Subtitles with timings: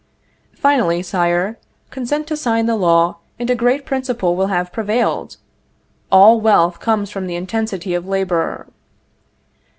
[0.55, 1.59] Finally, Sire,
[1.91, 5.37] consent to sign the law, and a great principle will have prevailed:
[6.11, 8.65] _All wealth comes from the intensity of labor.